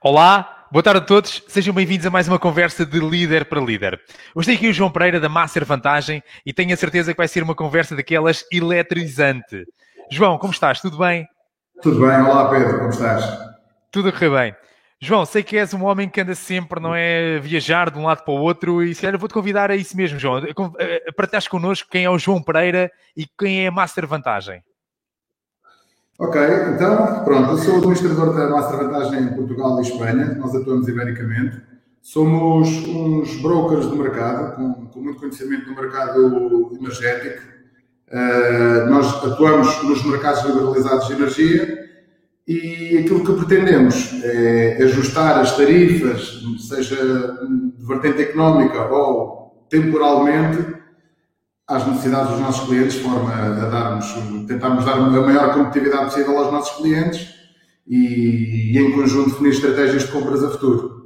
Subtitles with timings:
[0.00, 4.00] Olá, boa tarde a todos, sejam bem-vindos a mais uma conversa de líder para líder.
[4.34, 7.28] Hoje tem aqui o João Pereira da Master Vantagem e tenho a certeza que vai
[7.28, 9.66] ser uma conversa daquelas eletrizante.
[10.10, 10.80] João, como estás?
[10.80, 11.26] Tudo bem?
[11.82, 13.24] Tudo bem, olá Pedro, como estás?
[13.90, 14.56] Tudo a correr bem.
[15.02, 18.22] João, sei que és um homem que anda sempre, não é, viajar de um lado
[18.22, 20.42] para o outro e se calhar vou-te convidar a isso mesmo, João.
[21.16, 24.62] Partilhas connosco quem é o João Pereira e quem é a Master Vantagem.
[26.20, 26.38] Ok,
[26.74, 31.56] então, pronto, eu sou administrador da Master Vantagem em Portugal e Espanha, nós atuamos ibericamente.
[32.02, 37.42] Somos uns brokers do mercado, com, com muito conhecimento do mercado energético.
[38.08, 41.88] Uh, nós atuamos nos mercados liberalizados de energia
[42.46, 50.79] e aquilo que pretendemos é ajustar as tarifas, seja de vertente económica ou temporalmente,
[51.70, 54.12] às necessidades dos nossos clientes, de forma a darmos,
[54.46, 57.32] tentarmos dar a maior competitividade possível aos nossos clientes
[57.86, 61.00] e, e em conjunto definir estratégias de compras a futuro.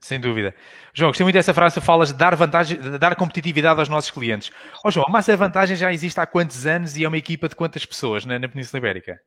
[0.00, 0.54] Sem dúvida.
[0.92, 4.50] João, gostei muito dessa frase, falas de dar, vantagem, de dar competitividade aos nossos clientes.
[4.84, 7.54] Oh, João, a Massa Vantagem já existe há quantos anos e é uma equipa de
[7.54, 9.20] quantas pessoas na, na Península Ibérica?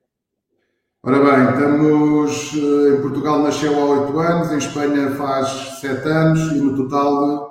[1.03, 5.47] Ora bem, estamos eh, em Portugal nasceu há 8 anos, em Espanha faz
[5.79, 7.50] 7 anos e no total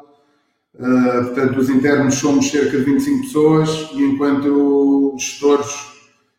[0.80, 5.68] Uh, portanto, os internos somos cerca de 25 pessoas e enquanto gestores,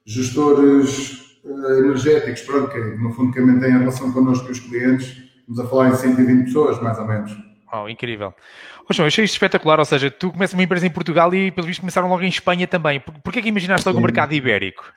[0.04, 5.16] gestores uh, energéticos, pronto, que no fundo que mantêm a relação connosco e os clientes,
[5.42, 7.32] estamos a falar em 120 pessoas, mais ou menos.
[7.72, 8.34] Oh, incrível.
[8.90, 11.68] Oh, João, achei isto espetacular, ou seja, tu começas uma empresa em Portugal e, pelo
[11.68, 13.00] visto, começaram logo em Espanha também.
[13.00, 14.92] Por, que é que imaginaste logo o mercado ibérico?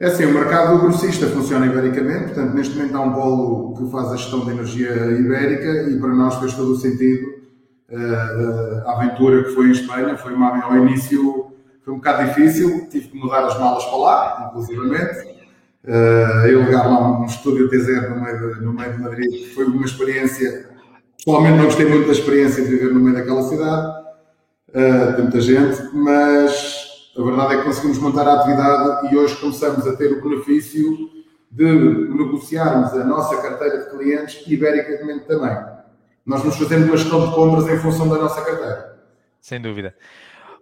[0.00, 4.10] É assim, o mercado grossista funciona ibericamente, portanto, neste momento há um polo que faz
[4.10, 7.41] a gestão de energia ibérica e para nós fez todo o sentido
[8.86, 10.16] a aventura que foi em Espanha.
[10.16, 11.52] Foi uma, ao início
[11.84, 15.32] foi um bocado difícil, tive que mudar as malas para lá, inclusivamente.
[15.84, 19.64] Uh, eu ligar lá um estúdio T0 no meio, de, no meio de Madrid foi
[19.64, 20.70] uma experiência.
[21.16, 24.00] Pessoalmente não gostei muito da experiência de viver no meio daquela cidade,
[24.68, 29.36] uh, de muita gente, mas a verdade é que conseguimos montar a atividade e hoje
[29.36, 31.10] começamos a ter o benefício
[31.50, 35.71] de negociarmos a nossa carteira de clientes ibericamente também.
[36.24, 38.98] Nós nos fazemos uma gestão de compras em função da nossa carteira.
[39.40, 39.94] Sem dúvida.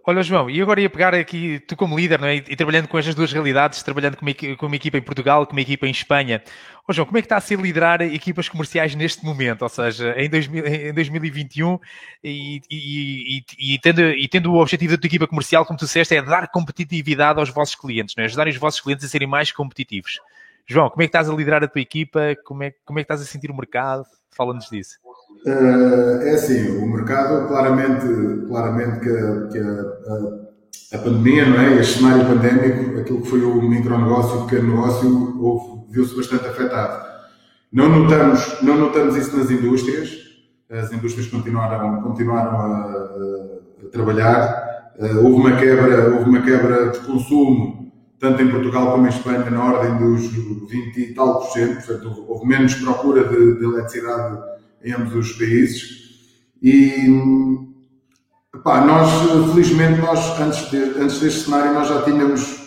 [0.03, 2.37] Olha, João, e agora ia pegar aqui, tu como líder, não é?
[2.37, 5.51] e trabalhando com estas duas realidades, trabalhando com uma, com uma equipa em Portugal, com
[5.51, 6.41] uma equipa em Espanha.
[6.87, 9.61] Ô, João, como é que está a ser liderar equipas comerciais neste momento?
[9.61, 11.77] Ou seja, em, 2000, em 2021
[12.23, 16.15] e, e, e, tendo, e tendo o objetivo da tua equipa comercial, como tu disseste,
[16.15, 18.25] é dar competitividade aos vossos clientes, não é?
[18.25, 20.19] ajudar os vossos clientes a serem mais competitivos.
[20.65, 22.35] João, como é que estás a liderar a tua equipa?
[22.43, 24.03] Como é, como é que estás a sentir o mercado?
[24.31, 24.97] Fala-nos disso.
[25.45, 28.05] Uh, é assim, o mercado, claramente,
[28.47, 31.79] claramente que, a, que a, a, pandemia, não é?
[31.79, 37.09] este cenário pandémico, aquilo que foi o micronegócio, o pequeno negócio, viu-se bastante afetado.
[37.73, 40.11] Não notamos, não notamos isso nas indústrias,
[40.69, 43.11] as indústrias continuaram, continuaram a,
[43.83, 49.07] a trabalhar, uh, houve, uma quebra, houve uma quebra de consumo, tanto em Portugal como
[49.07, 53.57] em Espanha, na ordem dos 20 e tal por cento, portanto, houve menos procura de,
[53.57, 54.50] de eletricidade
[54.87, 56.01] ambos os países.
[56.61, 57.07] E
[58.63, 59.09] pá, nós,
[59.51, 62.61] felizmente, nós, antes, de, antes deste cenário, nós já tínhamos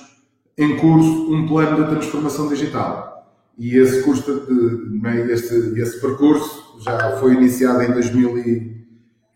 [0.56, 3.14] em curso um plano de transformação digital.
[3.56, 8.86] E esse, curso de, é, esse, esse percurso já foi iniciado em, 2000 e,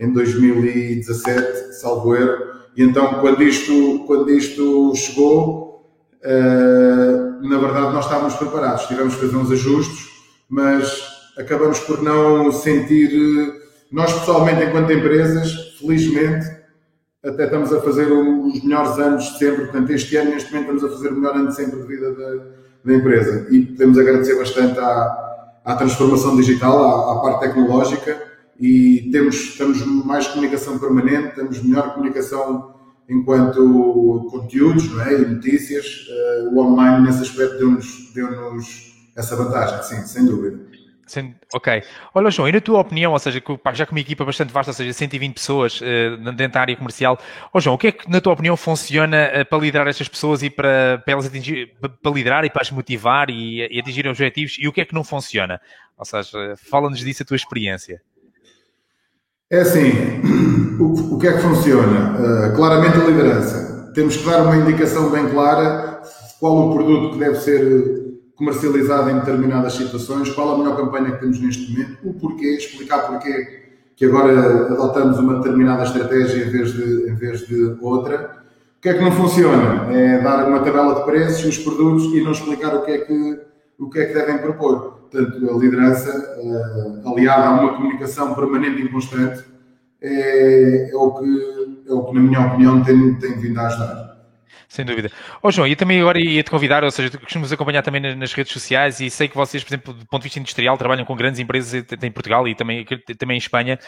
[0.00, 2.49] em 2017, salvo erro.
[2.77, 5.89] E então, quando isto, quando isto chegou,
[6.25, 8.87] uh, na verdade, nós estávamos preparados.
[8.87, 10.09] Tivemos que fazer uns ajustes,
[10.49, 13.10] mas acabamos por não sentir.
[13.12, 13.59] Eh,
[13.91, 16.47] nós, pessoalmente, enquanto empresas, felizmente,
[17.25, 19.62] até estamos a fazer os melhores anos de sempre.
[19.62, 22.12] Portanto, este ano, neste momento, estamos a fazer o melhor ano de sempre de vida
[22.12, 22.44] da,
[22.84, 23.47] da empresa.
[23.50, 28.28] E podemos agradecer bastante à, à transformação digital, à, à, parte tecnológica.
[28.60, 29.56] E temos,
[30.04, 32.75] mais comunicação permanente, temos melhor comunicação
[33.09, 35.15] enquanto conteúdos não é?
[35.15, 36.06] e notícias.
[36.09, 38.28] Uh, o online, nesse aspecto, deu-nos deu
[39.16, 40.59] essa vantagem, sim, sem dúvida.
[41.55, 41.83] Ok.
[42.15, 43.43] Olha, João, e na tua opinião, ou seja,
[43.75, 47.19] já com uma equipa bastante vasta, ou seja, 120 pessoas uh, dentro da área comercial,
[47.53, 50.43] oh, João, o que é que na tua opinião funciona uh, para liderar estas pessoas
[50.43, 51.72] e para, para elas atingir,
[52.03, 54.95] para liderar e para as motivar e, e atingir objetivos, e o que é que
[54.95, 55.60] não funciona?
[55.97, 58.01] Ou seja, fala-nos disso a tua experiência.
[59.51, 59.91] É assim,
[60.78, 62.51] o, o que é que funciona?
[62.51, 63.91] Uh, claramente a liderança.
[63.95, 67.97] Temos que dar uma indicação bem clara de qual o produto que deve ser
[68.38, 73.08] comercializada em determinadas situações, qual a melhor campanha que temos neste momento, o porquê, explicar
[73.08, 73.58] porquê
[73.96, 78.38] que agora adotamos uma determinada estratégia em vez de, em vez de outra.
[78.78, 79.92] O que é que não funciona?
[79.92, 83.48] É dar uma tabela de preços nos produtos e não explicar o que é que
[83.78, 84.98] o que é que devem propor.
[85.10, 89.44] Portanto, a liderança, uh, aliada a uma comunicação permanente e constante,
[90.02, 94.08] é, é, o que, é o que, na minha opinião, tem, tem vindo a ajudar.
[94.68, 95.10] Sem dúvida.
[95.42, 98.53] Ó oh, João, e também agora ia-te convidar, ou seja, costumamos acompanhar também nas redes
[98.53, 101.41] sociais e sei que vocês, por exemplo, do ponto de vista industrial, trabalham com grandes
[101.41, 102.84] empresas em Portugal e também,
[103.16, 103.78] também em Espanha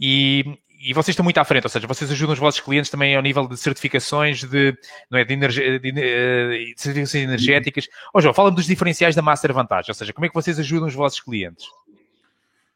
[0.00, 0.44] e,
[0.80, 3.22] e vocês estão muito à frente, ou seja, vocês ajudam os vossos clientes também ao
[3.22, 4.78] nível de certificações de,
[5.10, 7.88] não é, de, energia, de, de, de certificações energéticas.
[8.14, 10.56] Ó oh, João, fala-me dos diferenciais da Master Vantage, ou seja, como é que vocês
[10.60, 11.66] ajudam os vossos clientes?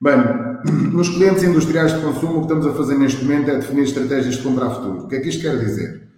[0.01, 0.17] Bem,
[0.93, 4.37] nos clientes industriais de consumo, o que estamos a fazer neste momento é definir estratégias
[4.37, 5.05] de compra a futuro.
[5.05, 6.12] O que é que isto quer dizer?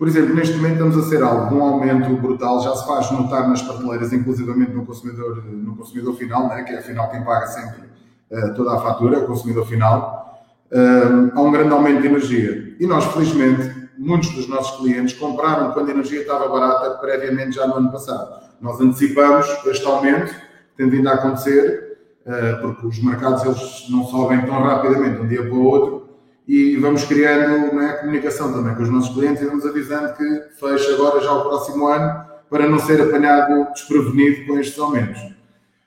[0.00, 3.10] Por exemplo, neste momento estamos a ser algo de um aumento brutal, já se faz
[3.10, 7.46] notar nas prateleiras, inclusivamente no consumidor, no consumidor final, né, que é afinal quem paga
[7.48, 7.82] sempre
[8.30, 10.42] uh, toda a fatura, o consumidor final.
[10.72, 12.76] Uh, há um grande aumento de energia.
[12.80, 17.66] E nós, felizmente, muitos dos nossos clientes compraram quando a energia estava barata, previamente já
[17.66, 18.42] no ano passado.
[18.58, 20.34] Nós antecipamos este aumento,
[20.78, 25.28] tem vindo a acontecer, eh, porque os mercados eles não sobem tão rapidamente de um
[25.28, 25.99] dia para o outro
[26.46, 30.94] e vamos criando é, comunicação também com os nossos clientes e vamos avisando que fecha
[30.94, 35.20] agora já o próximo ano para não ser apanhado desprevenido com estes aumentos.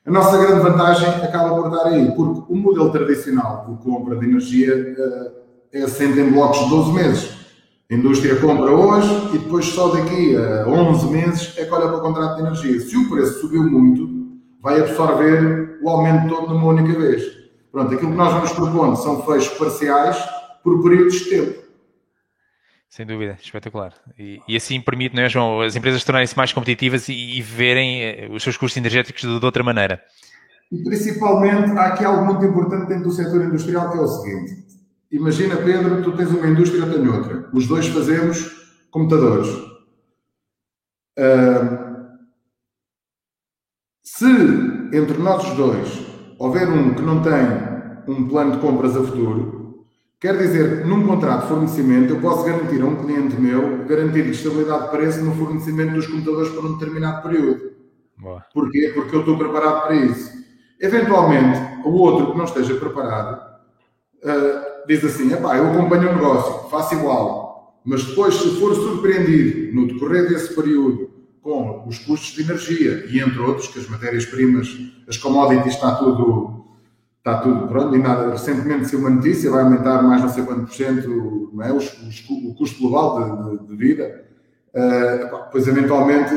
[0.05, 4.25] A nossa grande vantagem acaba por estar aí, porque o modelo tradicional de compra de
[4.25, 5.31] energia uh,
[5.71, 7.43] é assente em blocos de 12 meses.
[7.89, 11.97] A indústria compra hoje e depois só daqui a 11 meses é que olha para
[11.97, 12.79] o contrato de energia.
[12.79, 14.09] Se o preço subiu muito,
[14.61, 17.23] vai absorver o aumento todo numa única vez.
[17.71, 20.17] Pronto, aquilo que nós vamos propondo são fechos parciais
[20.63, 21.63] por períodos de tempo.
[22.89, 23.93] Sem dúvida, espetacular.
[24.19, 28.03] E, e assim permite, não é, João, as empresas tornarem-se mais competitivas e, e, verem
[28.03, 29.99] eh, os seus custos energéticos de, de, outra maneira.
[30.71, 34.63] E principalmente, há aqui algo muito importante dentro do setor industrial que é o seguinte.
[35.11, 37.49] Imagina, Pedro, tu tens uma indústria, eu tenho outra.
[37.51, 38.47] Os dois fazemos
[38.91, 39.49] computadores.
[41.17, 41.93] Uh,
[44.03, 44.25] se
[44.93, 46.05] entre nós dois
[46.37, 47.33] houver um que não tem
[48.07, 49.62] um plano de compras a futuro,
[50.23, 54.85] quer dizer num contrato de fornecimento eu posso garantir a um cliente meu garantir estabilidade
[54.85, 57.73] de preço no fornecimento dos computadores por um determinado período.
[58.17, 58.41] Boa.
[58.53, 58.93] Porquê?
[58.95, 60.31] Porque eu estou preparado para isso.
[60.79, 63.35] Eventualmente, o outro que não esteja preparado
[64.23, 69.87] uh, diz assim: eu acompanho o negócio, faço igual, mas depois, se for surpreendido no
[69.87, 71.11] decorrer desse período
[71.41, 74.69] com os custos de energia e, entre outros, que as matérias-primas,
[75.05, 76.63] as commodities, está tudo,
[77.23, 77.95] está tudo pronto.
[77.95, 81.63] E nada, recentemente saiu uma notícia, vai aumentar mais não sei quanto por cento não
[81.63, 81.71] é?
[81.71, 84.25] os, os, o custo global de, de, de vida.
[84.75, 86.33] Uh, pois, eventualmente,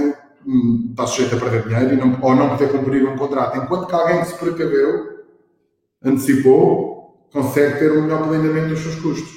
[0.46, 3.58] hum, está sujeito a perder dinheiro não, ou não poder cumprir um contrato.
[3.58, 5.24] Enquanto que alguém que se precaveu,
[6.04, 9.36] antecipou, consegue ter um melhor planeamento dos seus custos.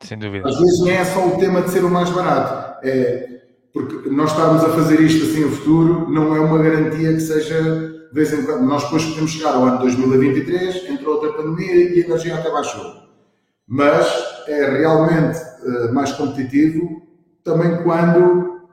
[0.00, 0.48] Sem dúvida.
[0.48, 2.78] Às vezes nem é só o tema de ser o mais barato.
[2.82, 3.34] É
[3.74, 7.93] porque nós estarmos a fazer isto assim no futuro não é uma garantia que seja
[8.14, 8.64] de vez em quando.
[8.64, 13.02] Nós depois podemos chegar ao ano 2023, entrou outra pandemia e a energia até baixou.
[13.66, 14.06] Mas
[14.46, 17.02] é realmente uh, mais competitivo
[17.42, 18.68] também quando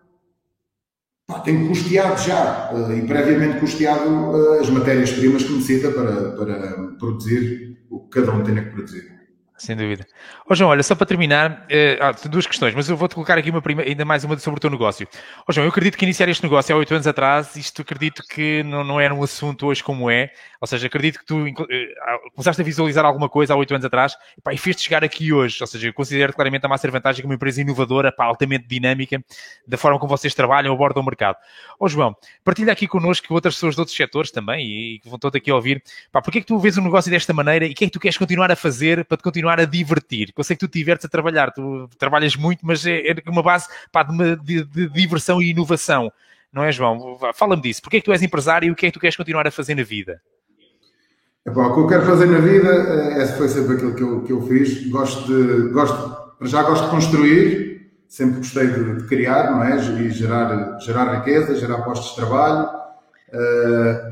[1.25, 6.93] pá, tem custeado já uh, e previamente custeado uh, as matérias-primas que necessita para, para
[6.99, 9.20] produzir o que cada um tem que produzir.
[9.61, 10.07] Sem dúvida.
[10.39, 13.51] Ó oh, João, olha, só para terminar, uh, duas questões, mas eu vou-te colocar aqui
[13.51, 15.07] uma prima, ainda mais uma sobre o teu negócio.
[15.11, 18.23] Ó oh, João, eu acredito que iniciar este negócio há oito anos atrás, isto acredito
[18.27, 20.31] que não, não era um assunto hoje como é,
[20.61, 24.15] ou seja, acredito que tu uh, começaste a visualizar alguma coisa há oito anos atrás
[24.43, 27.31] pá, e fez-te chegar aqui hoje, ou seja, eu considero claramente a Master Vantagem como
[27.31, 29.23] uma empresa inovadora, pá, altamente dinâmica,
[29.67, 31.37] da forma como vocês trabalham, abordam o mercado.
[31.79, 35.17] Ó oh, João, partilha aqui connosco outras pessoas de outros setores também e, que vão
[35.17, 37.71] todos aqui a ouvir, pá, porque é que tu vês um negócio desta maneira e
[37.71, 40.31] o que é que tu queres continuar a fazer para te continuar a divertir?
[40.37, 43.67] eu sei que tu estiveres a trabalhar, tu trabalhas muito, mas é, é uma base
[43.91, 46.11] pá, de, uma, de, de, diversão e inovação,
[46.51, 47.17] não é, João?
[47.33, 47.81] Fala-me disso.
[47.81, 49.51] Porquê é que tu és empresário e o que é que tu queres continuar a
[49.51, 50.21] fazer na vida?
[51.49, 54.31] Bom, o que eu quero fazer na vida, é, foi sempre aquilo que eu, que
[54.31, 54.87] eu fiz.
[54.89, 59.75] Gosto de, gosto, já gosto de construir, sempre gostei de, de criar, não é?
[59.75, 62.69] E gerar, gerar riqueza, gerar postos de trabalho.
[63.33, 64.11] Uh,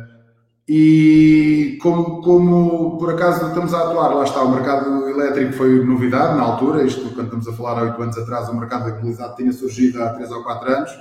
[0.67, 6.35] e como, como por acaso estamos a atuar, lá está, o mercado elétrico foi novidade
[6.35, 9.51] na altura, isto quando estamos a falar há oito anos atrás, o mercado mobilidade tinha
[9.51, 10.91] surgido há três ou quatro anos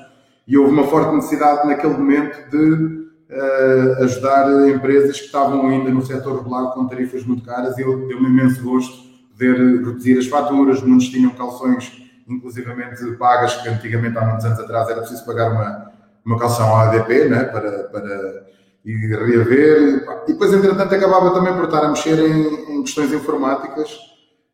[0.46, 6.04] e houve uma forte necessidade naquele momento de uh, ajudar empresas que estavam ainda no
[6.04, 10.82] setor regular com tarifas muito caras e eu deu-me imenso gosto poder reduzir as faturas,
[10.82, 15.92] muitos tinham calções inclusivamente pagas, que antigamente há muitos anos atrás era preciso pagar uma,
[16.24, 18.48] uma calção ADP né, para, para
[18.84, 20.04] e reaver.
[20.26, 23.92] E depois, entretanto, acabava também por estar a mexer em, em questões informáticas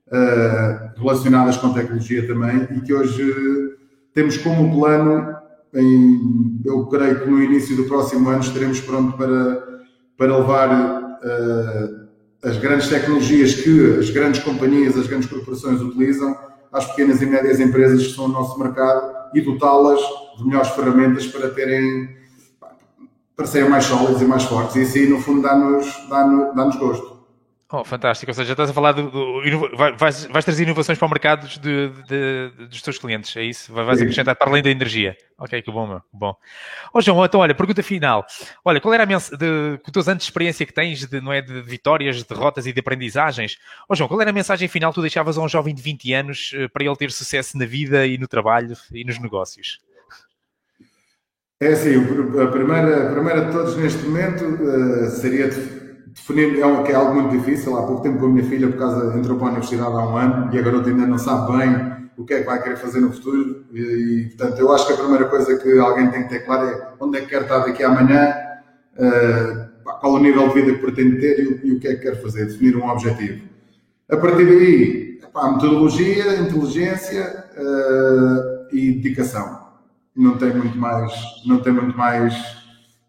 [0.08, 3.76] uh, relacionadas com tecnologia também e que hoje
[4.12, 5.36] temos como plano
[5.74, 9.82] em, eu creio que no início do próximo ano estaremos prontos para,
[10.16, 12.04] para levar uh,
[12.44, 16.36] as grandes tecnologias que as grandes companhias, as grandes corporações utilizam
[16.72, 20.00] às pequenas e médias empresas que estão no nosso mercado e dotá-las
[20.38, 22.22] de melhores ferramentas para terem
[23.36, 24.76] para serem mais sólidas e mais fortes.
[24.76, 27.13] E isso aí, no fundo, dá-nos dá dá gosto.
[27.72, 28.30] Oh, fantástico.
[28.30, 29.10] Ou seja, estás a falar do.
[29.10, 33.42] do vais, vais, trazer inovações para o mercado de, de, de, dos teus clientes, é
[33.42, 33.72] isso?
[33.72, 35.16] Vais acrescentar para além da energia.
[35.38, 36.00] Ok, que bom, meu.
[36.00, 36.36] Que bom.
[36.92, 38.24] Oh, João, então, olha, pergunta final.
[38.64, 41.32] Olha, qual era a mensagem, com os teus anos de experiência que tens, de, não
[41.32, 43.56] é, de vitórias, de derrotas e de aprendizagens?
[43.88, 46.12] Oh, João, qual era a mensagem final que tu deixavas a um jovem de 20
[46.12, 49.80] anos eh, para ele ter sucesso na vida e no trabalho e nos negócios?
[51.60, 55.48] É assim, a primeira, a primeira de todos neste momento uh, seria
[56.14, 57.76] definir, é, que é algo muito difícil.
[57.76, 60.16] Há pouco tempo com a minha filha, por causa, entrou para a universidade há um
[60.16, 63.00] ano e a garota ainda não sabe bem o que é que vai querer fazer
[63.00, 63.66] no futuro.
[63.72, 66.88] E, portanto, eu acho que a primeira coisa que alguém tem que ter claro é
[67.00, 68.34] onde é que quer estar daqui amanhã,
[68.96, 72.02] uh, qual o nível de vida que pretende ter e, e, o que é que
[72.02, 73.42] quer fazer, definir um objetivo.
[74.08, 79.64] A partir daí, pá, metodologia, inteligência uh, e dedicação.
[80.14, 81.12] Não tem muito mais,
[81.44, 82.34] não tem muito mais.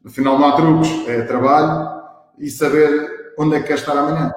[0.04, 1.95] No final não há truques, é trabalho
[2.40, 4.34] e saber onde é que quer estar amanhã.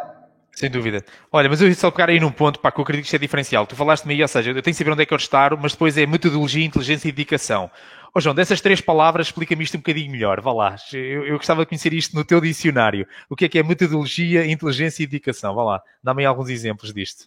[0.58, 1.04] Sem dúvida.
[1.30, 3.18] Olha, mas eu só pegar aí num ponto, pá, que eu acredito que isto é
[3.18, 3.64] diferencial.
[3.64, 5.70] Tu falaste-me aí, ou seja, eu tenho que saber onde é que eu estar, mas
[5.70, 7.70] depois é metodologia, inteligência e dedicação.
[8.06, 10.40] Ó oh, João, dessas três palavras, explica-me isto um bocadinho melhor.
[10.40, 10.74] Vá lá.
[10.92, 13.06] Eu, eu, gostava de conhecer isto no teu dicionário.
[13.30, 15.54] O que é que é metodologia, inteligência e dedicação?
[15.54, 15.82] Vá lá.
[16.02, 17.26] Dá-me aí alguns exemplos disto.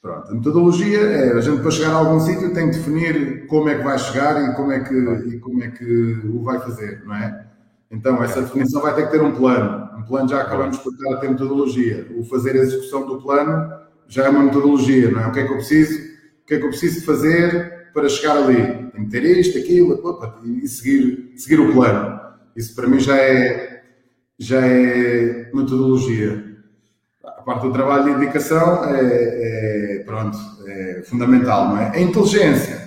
[0.00, 0.32] Pronto.
[0.32, 3.76] A metodologia é a gente para chegar a algum sítio tem que definir como é
[3.76, 7.14] que vai chegar e como é que, e como é que o vai fazer, não
[7.14, 7.46] é?
[7.92, 9.90] Então, essa definição vai ter que ter um plano.
[9.98, 12.06] Um plano já acabamos por estar a ter metodologia.
[12.16, 13.70] O fazer a execução do plano
[14.08, 15.26] já é uma metodologia, não é?
[15.26, 15.98] O que é que eu preciso?
[16.42, 18.56] O que é que eu preciso fazer para chegar ali?
[18.92, 22.18] Tenho que ter isto, aquilo, opa, e seguir, seguir o plano.
[22.56, 23.82] Isso para mim já é,
[24.38, 26.50] já é metodologia.
[27.22, 31.90] A parte do trabalho de dedicação é, é, pronto, é fundamental, não é?
[31.90, 32.81] A inteligência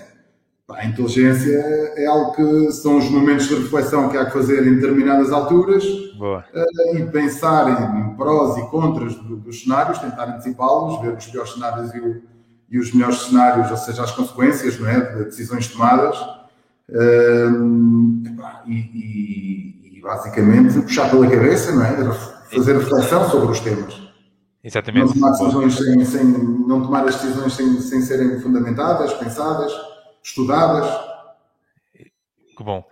[0.74, 1.58] a inteligência
[1.96, 5.84] é algo que são os momentos de reflexão que há que fazer em determinadas alturas
[6.18, 6.44] Boa.
[6.54, 11.94] Eh, e pensar em prós e contras dos cenários, tentar antecipá-los, ver os piores cenários
[11.94, 12.24] e, o,
[12.72, 16.18] e, os melhores cenários, ou seja, as consequências não é, de decisões tomadas.
[18.66, 22.14] e, e, e, basicamente puxar pela cabeça, não é?
[22.52, 24.02] fazer reflexão sobre os temas.
[24.64, 25.20] Exatamente.
[25.20, 29.72] Não tomar, sem, sem, não tomar as decisões sem, sem serem fundamentadas, pensadas
[30.26, 30.90] estudadas.
[32.58, 32.84] Que bom.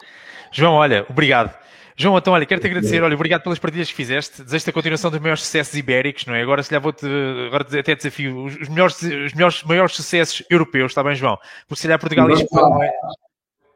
[0.51, 1.53] João, olha, obrigado.
[1.95, 5.19] João, então, olha, quero-te agradecer, olha, obrigado pelas partilhas que fizeste, desejo-te a continuação dos
[5.19, 6.41] maiores sucessos ibéricos, não é?
[6.41, 7.05] Agora, se lhe vou-te,
[7.47, 11.37] agora até desafio, os melhores, os melhores, maiores sucessos europeus, está bem, João?
[11.67, 12.91] Porque se calhar Portugal e Espanha,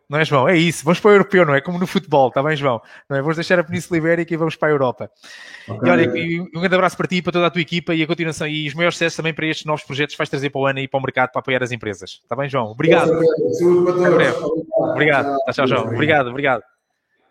[0.09, 0.25] não é?
[0.25, 0.47] João?
[0.47, 0.83] É isso.
[0.83, 1.61] Vamos para o europeu, não é?
[1.61, 2.81] Como no futebol, está bem, João?
[3.09, 3.21] Não é?
[3.21, 5.11] Vamos deixar a Península Ibérica e vamos para a Europa.
[5.67, 5.89] Okay.
[5.89, 8.47] E olha, um grande abraço para ti, para toda a tua equipa e a continuação
[8.47, 10.79] e os maiores sucessos também para estes novos projetos que vais trazer para o ano
[10.79, 12.21] e para o mercado para apoiar as empresas.
[12.23, 12.71] Está bem, João?
[12.71, 13.07] Obrigado.
[13.53, 14.61] Saúde para todos.
[14.91, 15.37] Obrigado.
[15.51, 15.85] Tchau, João.
[15.85, 16.76] Obrigado, obrigado.